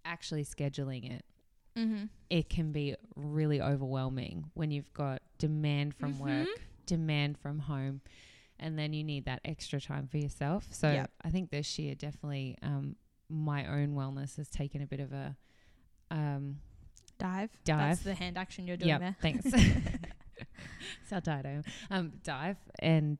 [0.04, 1.24] actually scheduling it,
[1.76, 2.04] Mm-hmm.
[2.30, 6.60] it can be really overwhelming when you've got demand from work, Mhm.
[6.86, 8.00] demand from home,
[8.60, 10.72] and then you need that extra time for yourself.
[10.72, 11.10] So Yep.
[11.22, 12.94] I think this year definitely um,
[13.28, 15.36] my own wellness has taken a bit of a
[16.12, 16.60] um,
[17.18, 17.50] Dive.
[17.64, 17.78] Dive.
[17.78, 19.16] That's the hand action you're doing yeah, there.
[19.22, 19.44] thanks.
[19.50, 21.64] That's how tired I am.
[21.90, 23.18] Um, dive, and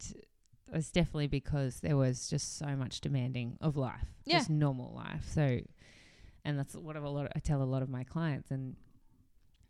[0.67, 4.39] it was definitely because there was just so much demanding of life, Yeah.
[4.39, 5.25] just normal life.
[5.31, 5.61] So,
[6.45, 7.31] and that's what I've a lot.
[7.35, 8.77] I tell a lot of my clients, and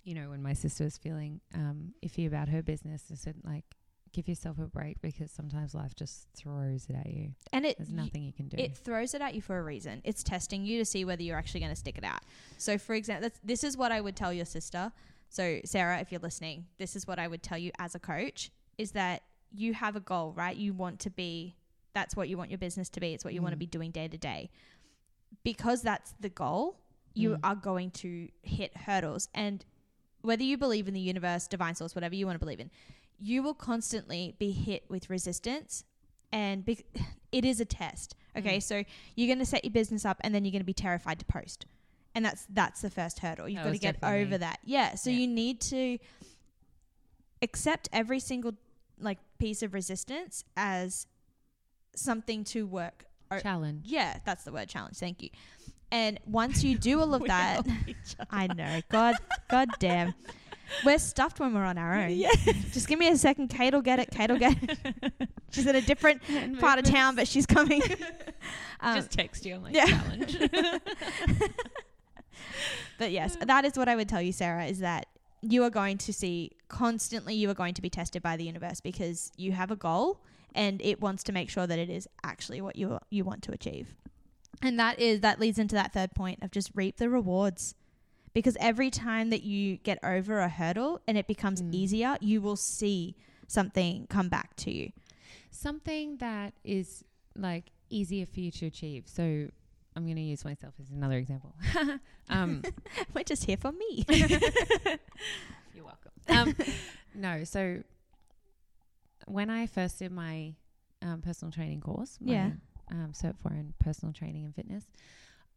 [0.05, 3.65] you know, when my sister was feeling um, iffy about her business, I said like,
[4.15, 7.33] give yourself a break because sometimes life just throws it at you.
[7.53, 8.57] And it There's nothing you can do.
[8.57, 10.01] It throws it at you for a reason.
[10.05, 12.21] It's testing you to see whether you're actually going to stick it out.
[12.57, 14.93] So, for example, that's, this is what I would tell your sister.
[15.29, 18.51] So, Sarah, if you're listening, this is what I would tell you as a coach
[18.79, 19.23] is that
[19.53, 20.57] you have a goal, right?
[20.57, 21.57] You want to be,
[21.93, 23.15] that's what you want your business to be.
[23.15, 23.61] It's what you want to Mm.
[23.61, 24.51] be doing day to day.
[25.43, 26.79] Because that's the goal,
[27.15, 27.41] you Mm.
[27.45, 29.29] are going to hit hurdles.
[29.35, 29.65] And
[30.23, 32.71] whether you believe in the universe, divine source, whatever you want to believe in,
[33.21, 35.85] you will constantly be hit with resistance.
[36.33, 36.79] And bec
[37.33, 38.15] it is a test.
[38.37, 38.63] Okay, Mm.
[38.63, 38.85] so
[39.17, 41.25] you're going to set your business up, and then you're going to be terrified to
[41.25, 41.67] post,
[42.15, 43.49] and that's that's the first hurdle.
[43.49, 44.37] You've That got to get over me.
[44.39, 44.59] that.
[44.65, 44.95] Yeah.
[44.97, 45.17] So Yeah.
[45.19, 45.99] you need to
[47.43, 48.53] accept every single
[49.01, 51.07] like piece of resistance as
[51.95, 53.83] something to work o- Challenge.
[53.87, 54.97] yeah, that's the word challenge.
[54.97, 55.31] Thank you.
[55.93, 57.67] And once you do all of that,
[58.31, 58.81] I know.
[58.91, 59.15] God,
[59.49, 60.15] God damn.
[60.85, 62.11] We're stuffed when we're on our own.
[62.11, 62.31] Yeah.
[62.73, 63.49] Just give me a second.
[63.49, 64.11] Kate will get it.
[64.11, 65.29] Kate will get it.
[65.51, 66.23] She's in a different
[66.61, 67.81] part of town, but she's coming.
[68.81, 69.55] Um, Just text you.
[69.55, 69.87] I'm like yeah.
[69.87, 70.39] challenge.
[72.99, 75.07] but yes, that is what I would tell you, Sarah, is that
[75.43, 78.81] you are going to see constantly, you are going to be tested by the universe
[78.81, 80.19] because you have a goal
[80.55, 83.53] and it wants to make sure that it is actually what you, you want to
[83.53, 83.95] achieve.
[84.61, 87.75] And that is, that leads into that third point of just reap the rewards.
[88.35, 91.73] Because every time that you get over a hurdle and it becomes Mm.
[91.75, 93.17] easier, you will see
[93.47, 94.91] something come back to you.
[95.51, 97.05] Something that is
[97.37, 99.05] like easier for you to achieve.
[99.07, 99.23] So
[99.97, 101.55] I'm going to use myself as another example.
[102.29, 102.63] um,
[103.15, 104.05] We're just here for me.
[105.73, 106.13] You're welcome.
[106.29, 106.57] Um,
[107.15, 107.83] no, so
[109.27, 110.55] when I first did my
[111.03, 112.51] um, personal training course, Yeah.
[112.91, 114.85] um, Cert IV in personal training and fitness,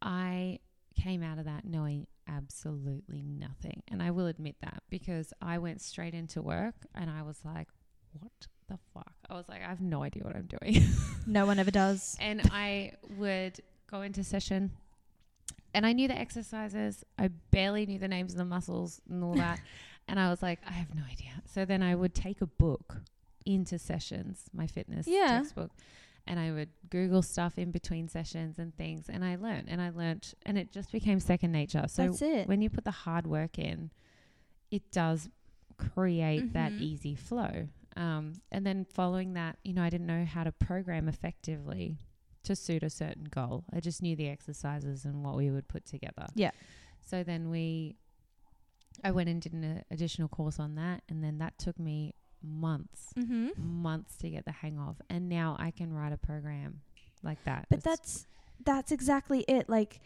[0.00, 0.60] I
[1.02, 5.80] came out of that knowing absolutely nothing, and I will admit that because I went
[5.80, 7.68] straight into work and I was like,
[8.12, 8.32] "What
[8.68, 10.82] the fuck?" I was like, "I have no idea what I'm doing."
[11.26, 12.16] no one ever does.
[12.20, 14.70] and I would go into session
[15.74, 17.04] and I knew the exercises.
[17.18, 19.60] I barely knew the names of the muscles and all that.
[20.08, 21.30] and I was like, I have no idea.
[21.46, 22.96] So then I would take a book
[23.46, 25.38] into sessions, my fitness Yeah.
[25.40, 25.70] textbook,
[26.28, 29.08] and I would Google stuff in between sessions and things.
[29.08, 31.84] And I learned and I learned and it just became second nature.
[31.88, 32.46] So That's it.
[32.48, 33.90] when you put the hard work in,
[34.70, 35.28] it does
[35.76, 36.80] create that Mhm.
[36.80, 37.68] easy flow.
[37.96, 41.98] Um, and then following that, you know, I didn't know how to program effectively
[42.44, 43.64] to suit a certain goal.
[43.72, 46.26] I just knew the exercises and what we would put together.
[46.34, 46.52] Yeah.
[47.00, 47.96] So then we,
[49.02, 53.12] I went and did an additional course on that, and then that took me months,
[53.18, 53.48] Mm-hmm.
[53.82, 55.00] months to get the hang of.
[55.10, 56.80] And now I can write a program
[57.22, 57.66] like that.
[57.68, 58.26] But It's- that's
[58.64, 59.68] that's exactly it.
[59.68, 60.00] Like,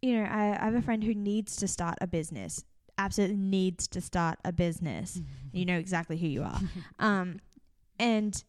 [0.00, 2.64] you know, I, I have a friend who needs to start a business.
[2.98, 5.20] Absolutely needs to start a business.
[5.52, 6.58] You know exactly who you are.
[6.98, 7.38] um,
[7.98, 8.42] and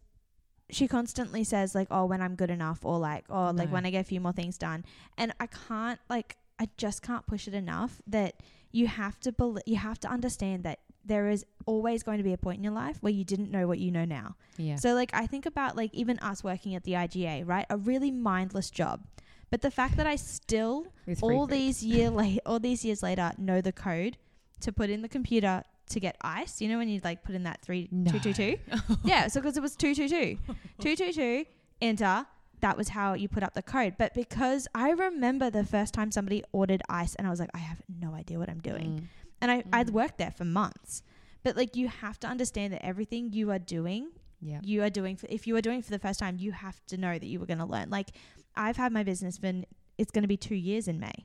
[0.70, 3.90] she constantly says like, "Oh, when I'm good enough," or like, "Oh, like when I
[3.90, 4.86] get a few more things done."
[5.18, 8.36] And I can't like, I just can't push it enough that
[8.72, 12.34] you have to bel you have to understand that there is always going to be
[12.34, 14.36] a point in your life where you didn't know what you know now.
[14.58, 14.76] yeah.
[14.78, 17.66] So like I think about like even us working at the IGA, right?
[17.70, 19.02] A really mindless job.
[19.50, 20.88] But the fact that I still
[21.22, 24.18] all these year late all these years later know the code
[24.62, 26.62] to put in the computer to get ice.
[26.62, 28.58] You know when you like put in that three two two two?
[29.04, 30.38] Yeah, so because it was two two two.
[30.80, 31.46] Two two two,
[31.82, 32.26] enter.
[32.62, 33.96] That was how you put up the code.
[34.00, 37.58] But because I remember the first time somebody ordered ice and I was like, I
[37.58, 39.02] have no idea what I'm doing.
[39.02, 39.08] Mm.
[39.44, 39.92] And I, I'd Mm.
[40.02, 41.04] worked there for months.
[41.44, 44.04] But like you have to understand that everything you are doing
[44.42, 44.60] Yeah.
[44.64, 46.78] you are doing for, if you are doing it for the first time you have
[46.88, 48.10] to know that you were going to learn like
[48.58, 49.52] i've had my business for
[49.98, 51.18] it's going to be two years in may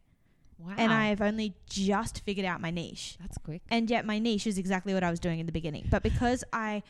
[0.58, 0.74] Wow.
[0.82, 3.62] and i've only just figured out my niche That's quick.
[3.70, 6.44] and yet my niche is exactly what i was doing in the beginning but because
[6.52, 6.82] i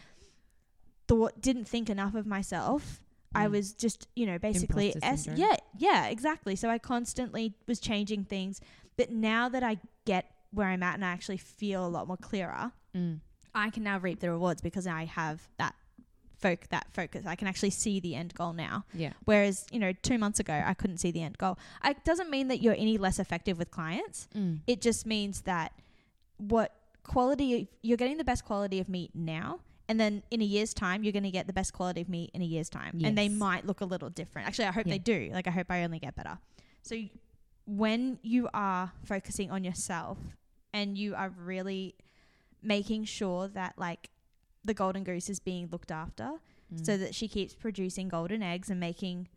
[1.07, 3.01] thought didn't think enough of myself
[3.35, 3.51] i Mm.
[3.53, 8.61] was just you know basically s yeah yeah exactly so i constantly was changing things
[8.97, 12.17] but now that i get where i'm at and i actually feel a lot more
[12.17, 13.21] clearer Mm.
[13.55, 15.75] I can now reap the rewards because I have that
[16.39, 17.27] folk that focus.
[17.27, 18.85] I can actually see the end goal now.
[18.95, 19.13] Yeah.
[19.25, 21.59] Whereas, you know, two months ago I couldn't see the end goal.
[21.85, 24.29] It doesn't mean that you're any less effective with clients.
[24.35, 24.61] Mm.
[24.67, 25.73] It just means that
[26.39, 29.61] what quality you're getting the best quality of meat now.
[29.89, 32.31] And then in a year's time, you're going to get the best quality of meat
[32.35, 33.01] in a year's time.
[33.05, 34.47] And they might look a little different.
[34.49, 34.93] Actually, I hope Yeah.
[34.95, 35.31] they do.
[35.33, 36.39] Like, I hope I only get better.
[36.83, 36.97] So,
[37.77, 40.17] when you are focusing on yourself
[40.73, 41.95] and you are really
[42.63, 44.09] making sure that, like,
[44.65, 46.31] the golden goose is being looked after
[46.73, 46.85] Mm.
[46.85, 49.29] so that she keeps producing golden eggs and making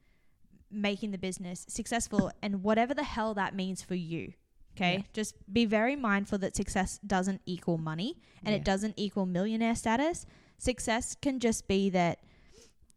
[0.70, 4.34] making the business successful and whatever the hell that means for you
[4.76, 5.04] okay Yeah.
[5.14, 8.56] just be very mindful that success doesn't equal money and Yeah.
[8.60, 10.26] it doesn't equal millionaire status
[10.58, 12.20] success can just be that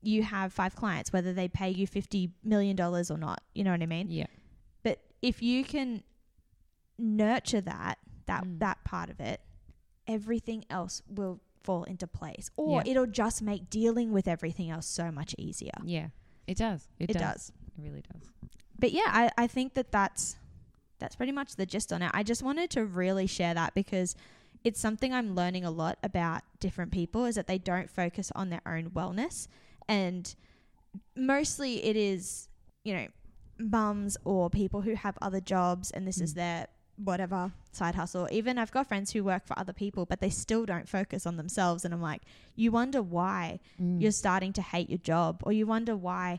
[0.03, 3.71] you have five clients whether they pay you 50 million dollars or not you know
[3.73, 4.27] what i mean Yeah.
[5.29, 6.03] If you can
[6.99, 8.59] nurture that that Mm.
[8.61, 9.41] that part of it
[10.07, 12.91] everything else will fall into place or Yeah.
[12.91, 16.09] it'll just make dealing with everything else so much easier Yeah.
[16.47, 16.87] It does.
[16.99, 17.23] It, it does.
[17.23, 17.53] does.
[17.79, 18.31] It really does.
[18.79, 20.37] but yeah I, I think that that's
[20.99, 22.11] that's pretty much the gist on it.
[22.15, 24.15] I just wanted to really share that because
[24.63, 28.49] it's something I'm learning a lot about different people is that they don't focus on
[28.51, 29.49] their own wellness.
[29.89, 30.35] And
[31.17, 32.49] mostly it is,
[32.85, 33.07] you know,
[33.59, 36.37] mums or people who have other jobs and this is Mm.
[36.37, 38.29] their whatever side hustle.
[38.31, 41.37] Even I've got friends who work for other people, but they still don't focus on
[41.37, 41.85] themselves.
[41.85, 42.23] And I'm like,
[42.55, 44.01] you wonder why Mm.
[44.01, 46.39] you're starting to hate your job or you wonder why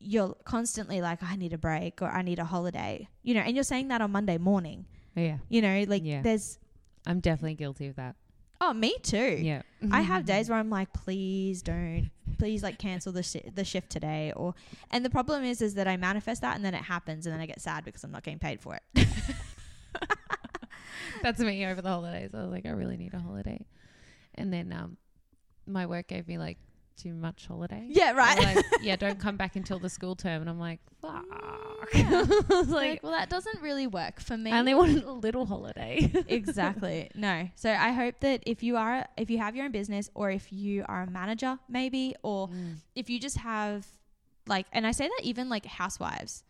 [0.00, 3.08] you're constantly like I need a break or I need a holiday.
[3.24, 4.86] You know, and you're saying that on Monday morning.
[5.16, 6.22] yeah, You know, like Yeah.
[6.22, 6.58] there's
[7.06, 8.14] I'm definitely guilty of that.
[8.60, 9.38] Oh, me too.
[9.40, 13.64] Yeah, I have days where I'm like, please don't, please like cancel the shi the
[13.64, 14.54] shift today, or
[14.90, 17.40] and the problem is is that I manifest that and then it happens and then
[17.40, 18.82] I get sad because I'm not getting paid for it.
[21.22, 22.30] That's me over the holidays.
[22.32, 23.64] I was like, I really need a holiday,
[24.34, 24.96] and then um,
[25.66, 26.58] my work gave me like
[26.98, 27.86] too much holiday.
[27.88, 28.38] yeah, right.
[28.56, 31.24] like, yeah, don't come back until the school term, and I'm like, fuck.
[31.94, 32.24] Yeah.
[32.28, 34.50] I was like, like, well, that doesn't really work for me.
[34.50, 36.10] I only wanted a little holiday.
[36.28, 37.10] exactly.
[37.14, 37.48] No.
[37.54, 40.52] So I hope that if you are if you have your own business or if
[40.52, 42.76] you are a manager maybe or Mm.
[42.94, 43.86] if you just have
[44.46, 46.44] like and I say that even like housewives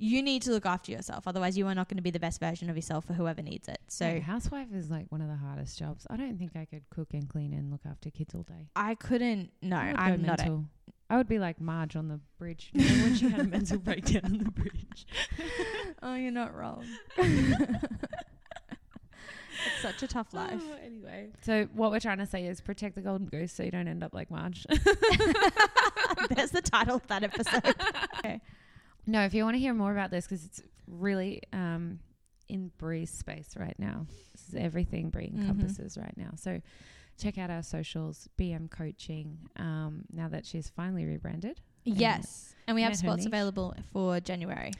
[0.00, 2.40] you need to look after yourself otherwise you are not going to be the best
[2.40, 3.78] version of yourself for whoever needs it.
[3.88, 6.06] So housewife is like one of the hardest jobs.
[6.08, 8.68] I don't think I could cook and clean and look after kids all day.
[8.74, 10.64] I couldn't no, I would I'm not a.
[11.10, 14.38] I would be like Marge on the bridge when she had a mental breakdown on
[14.38, 15.06] the bridge.
[16.02, 16.86] Oh, you're not wrong.
[17.18, 17.42] it's
[19.82, 20.62] such a tough oh, life.
[20.62, 23.70] Oh, anyway, so what we're trying to say is protect the golden goose so you
[23.70, 24.64] don't end up like Marge.
[26.30, 27.74] There's the title of that episode.
[29.10, 31.98] No, if you want to hear more about this, because it's really um,
[32.48, 34.06] in Bree's space right now.
[34.32, 35.40] This is everything Bree Mhm.
[35.42, 36.30] encompasses right now.
[36.36, 36.60] So
[37.18, 39.38] check out our socials, BM Coaching.
[39.56, 42.54] Um, now that she's finally rebranded, Yes.
[42.66, 44.72] And we have spots available for January.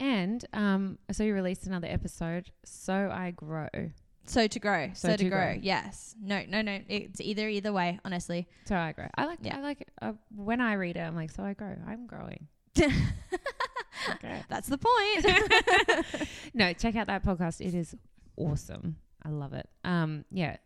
[0.00, 2.50] and um, so you released another episode.
[2.64, 3.68] So I grow.
[4.26, 4.88] So to grow.
[4.94, 5.38] So, So to, to grow.
[5.52, 5.58] grow.
[5.62, 6.14] Yes.
[6.20, 6.80] No, no, no.
[6.88, 8.46] It's either either way, honestly.
[8.66, 9.06] So I grow.
[9.16, 9.38] I like.
[9.42, 9.56] Yeah.
[9.56, 9.88] I like.
[10.02, 11.76] Uh, when I read it, I'm like, so I grow.
[11.86, 12.48] I'm growing.
[14.10, 14.42] Okay.
[14.48, 16.28] That's the point.
[16.54, 17.60] no, check out that podcast.
[17.60, 17.94] It is
[18.36, 18.96] awesome.
[19.22, 19.68] I love it.
[19.84, 20.56] Um, yeah,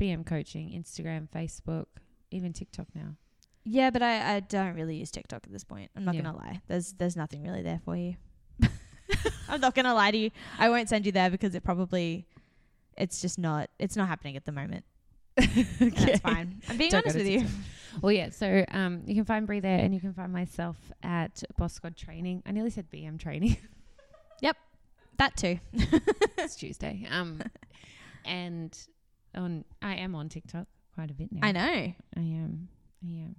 [0.00, 1.84] BM coaching, Instagram, Facebook,
[2.30, 3.14] even TikTok now.
[3.64, 5.90] yeah, but I, I don't really use TikTok at this point.
[5.96, 6.22] I'm not Yeah.
[6.22, 6.62] gonna lie.
[6.66, 8.16] There's there's nothing really there for you.
[9.48, 10.30] I'm not gonna lie to you.
[10.58, 12.26] I won't send you there because it probably
[12.96, 14.84] it's just not it's not happening at the moment.
[15.36, 16.62] And that's fine.
[16.68, 17.46] I'm being Don't honest with you.
[18.02, 18.30] Well, yeah.
[18.30, 21.96] So um, you can find Bree there, and you can find myself at Boss Squad
[21.96, 22.42] Training.
[22.46, 23.56] I nearly said BM Training.
[24.42, 24.56] Yep,
[25.16, 25.58] that too.
[26.36, 27.06] it's Tuesday.
[27.10, 27.40] Um,
[28.26, 28.76] and
[29.34, 31.40] on I am on TikTok quite a bit now.
[31.46, 31.62] I know.
[31.62, 32.68] I am.
[33.02, 33.36] I am.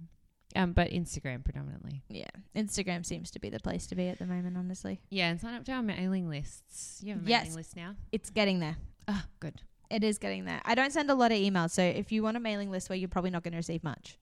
[0.56, 2.02] Um, but Instagram predominantly.
[2.08, 2.26] Yeah.
[2.56, 5.00] Instagram seems to be the place to be at the moment, honestly.
[5.10, 7.00] Yeah, and sign up to our mailing lists.
[7.04, 7.44] You have a Yes.
[7.44, 7.94] mailing list now.
[8.10, 8.76] It's getting there.
[9.06, 9.62] Oh, good.
[9.90, 10.60] It is getting there.
[10.64, 12.96] I don't send a lot of emails, so if you want a mailing list where
[12.98, 14.18] you're probably not going to receive much,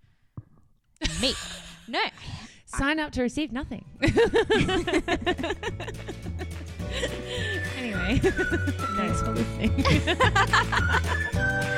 [1.20, 1.34] me.
[1.88, 2.02] No.
[2.66, 3.84] Sign up to receive nothing.
[7.76, 9.84] anyway, thanks for listening.